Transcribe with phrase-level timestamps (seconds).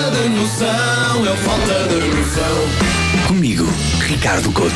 [0.00, 3.26] É falta de noção, é falta de noção.
[3.28, 3.66] Comigo,
[4.00, 4.74] Ricardo Couto.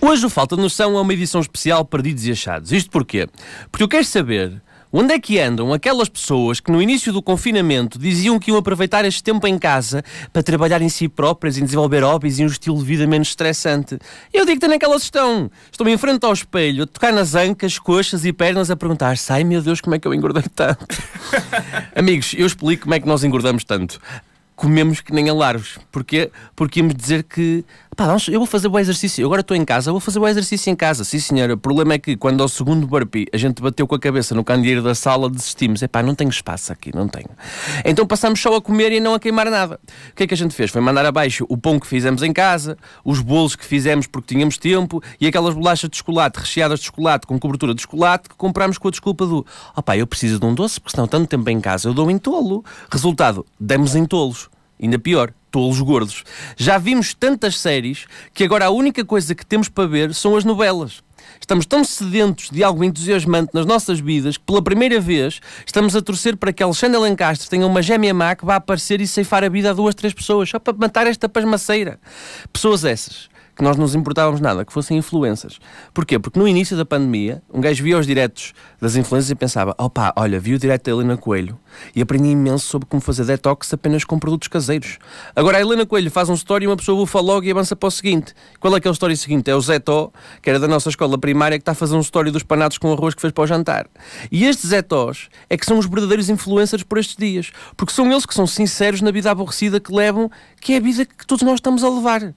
[0.00, 2.72] Hoje o Falta de Noção é uma edição especial Perdidos e Achados.
[2.72, 3.28] Isto porquê?
[3.70, 4.58] Porque eu quero saber
[4.96, 9.04] onde é que andam aquelas pessoas que no início do confinamento diziam que iam aproveitar
[9.04, 12.78] este tempo em casa para trabalhar em si próprias, em desenvolver hobbies e um estilo
[12.78, 13.98] de vida menos estressante.
[14.32, 15.50] Eu digo-te onde é que elas estão.
[15.72, 19.42] Estão em frente ao espelho, a tocar nas ancas, coxas e pernas, a perguntar: sai
[19.42, 20.86] meu Deus, como é que eu engordei tanto?
[21.96, 23.98] Amigos, eu explico como é que nós engordamos tanto
[24.56, 25.78] comemos que nem alaros.
[25.90, 26.30] Porquê?
[26.54, 30.00] Porque íamos dizer que pá, eu vou fazer o exercício, agora estou em casa, vou
[30.00, 31.04] fazer o exercício em casa.
[31.04, 31.54] Sim, senhora.
[31.54, 34.44] O problema é que quando ao segundo burpee a gente bateu com a cabeça no
[34.44, 35.82] candeeiro da sala, desistimos.
[35.82, 37.28] É pá, não tenho espaço aqui, não tenho.
[37.84, 39.78] Então passamos só a comer e não a queimar nada.
[40.10, 40.70] O que é que a gente fez?
[40.70, 44.58] Foi mandar abaixo o pão que fizemos em casa, os bolos que fizemos porque tínhamos
[44.58, 48.78] tempo e aquelas bolachas de chocolate recheadas de chocolate com cobertura de chocolate que comprámos
[48.78, 51.60] com a desculpa do opá, eu preciso de um doce porque senão tanto tempo em
[51.60, 52.64] casa eu dou em tolo.
[52.90, 54.53] Resultado, demos em tolos.
[54.80, 56.24] Ainda pior, tolos gordos.
[56.56, 60.44] Já vimos tantas séries que agora a única coisa que temos para ver são as
[60.44, 61.02] novelas.
[61.40, 66.02] Estamos tão sedentos de algo entusiasmante nas nossas vidas que, pela primeira vez, estamos a
[66.02, 69.48] torcer para que Alexandre Lencastre tenha uma gêmea má que vá aparecer e ceifar a
[69.48, 71.98] vida a duas, três pessoas, só para matar esta pasmaceira.
[72.52, 75.58] Pessoas essas que nós não nos importávamos nada, que fossem influências.
[75.92, 76.18] Porquê?
[76.18, 80.12] Porque no início da pandemia, um gajo via os diretos das influências e pensava: opá,
[80.16, 81.58] olha, vi o direto da Helena Coelho
[81.94, 84.98] e aprendi imenso sobre como fazer detox apenas com produtos caseiros.
[85.34, 87.86] Agora a Helena Coelho faz um story e uma pessoa bufa logo e avança para
[87.86, 88.34] o seguinte.
[88.58, 89.50] Qual é que é o story seguinte?
[89.50, 90.10] É o Zé Tó,
[90.42, 92.92] que era da nossa escola primária, que está a fazer um story dos panados com
[92.92, 93.86] arroz que fez para o jantar.
[94.30, 98.10] E estes Zé Tós é que são os verdadeiros influencers por estes dias, porque são
[98.10, 100.30] eles que são sinceros na vida aborrecida que levam,
[100.60, 102.34] que é a vida que todos nós estamos a levar.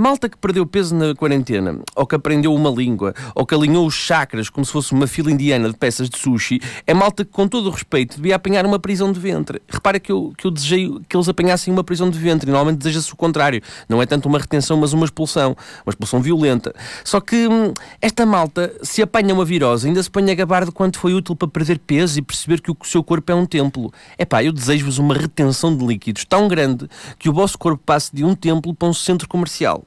[0.00, 3.92] Malta que perdeu peso na quarentena, ou que aprendeu uma língua, ou que alinhou os
[3.92, 7.46] chakras como se fosse uma fila indiana de peças de sushi, é malta que, com
[7.46, 9.60] todo o respeito, devia apanhar uma prisão de ventre.
[9.68, 12.50] Repara que eu, que eu desejei que eles apanhassem uma prisão de ventre.
[12.50, 13.60] Normalmente deseja-se o contrário.
[13.90, 15.54] Não é tanto uma retenção, mas uma expulsão.
[15.84, 16.74] Uma expulsão violenta.
[17.04, 20.72] Só que hum, esta malta, se apanha uma virose, ainda se põe a gabar de
[20.72, 23.92] quanto foi útil para perder peso e perceber que o seu corpo é um templo.
[24.16, 26.88] É pá, eu desejo-vos uma retenção de líquidos tão grande
[27.18, 29.84] que o vosso corpo passe de um templo para um centro comercial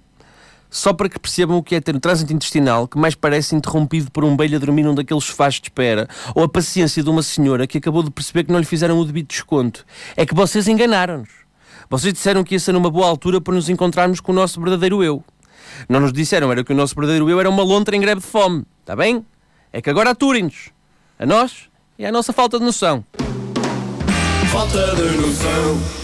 [0.74, 4.10] só para que percebam o que é ter um trânsito intestinal que mais parece interrompido
[4.12, 7.22] por um belho a dormir num daqueles sofás de espera, ou a paciência de uma
[7.22, 9.86] senhora que acabou de perceber que não lhe fizeram o devido desconto.
[10.18, 11.30] É que vocês enganaram-nos.
[11.90, 15.04] Vocês disseram que ia ser uma boa altura para nos encontrarmos com o nosso verdadeiro
[15.04, 15.24] eu.
[15.88, 18.28] Não nos disseram era que o nosso verdadeiro eu era uma lontra em greve de
[18.28, 18.66] fome.
[18.80, 19.24] Está bem?
[19.72, 20.72] É que agora aturem-nos.
[21.20, 21.70] A nós
[22.00, 23.06] e à nossa falta de noção.
[24.52, 26.03] Falta de noção.